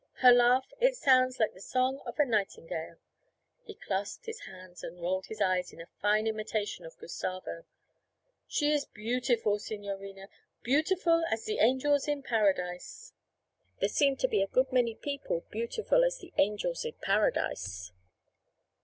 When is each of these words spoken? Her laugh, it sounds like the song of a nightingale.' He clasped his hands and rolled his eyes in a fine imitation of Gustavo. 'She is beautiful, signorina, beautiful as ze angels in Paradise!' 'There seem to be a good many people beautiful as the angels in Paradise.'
Her 0.21 0.31
laugh, 0.31 0.65
it 0.79 0.95
sounds 0.95 1.39
like 1.39 1.53
the 1.53 1.61
song 1.61 2.01
of 2.07 2.17
a 2.17 2.25
nightingale.' 2.25 2.97
He 3.65 3.75
clasped 3.75 4.25
his 4.25 4.39
hands 4.47 4.83
and 4.83 4.99
rolled 4.99 5.27
his 5.27 5.39
eyes 5.41 5.71
in 5.71 5.79
a 5.79 5.85
fine 6.01 6.25
imitation 6.25 6.85
of 6.85 6.97
Gustavo. 6.97 7.65
'She 8.47 8.71
is 8.71 8.85
beautiful, 8.85 9.59
signorina, 9.59 10.27
beautiful 10.63 11.23
as 11.29 11.43
ze 11.43 11.59
angels 11.59 12.07
in 12.07 12.23
Paradise!' 12.23 13.13
'There 13.79 13.89
seem 13.89 14.15
to 14.15 14.27
be 14.27 14.41
a 14.41 14.47
good 14.47 14.71
many 14.71 14.95
people 14.95 15.41
beautiful 15.51 16.03
as 16.03 16.17
the 16.17 16.33
angels 16.39 16.83
in 16.83 16.93
Paradise.' 16.93 17.91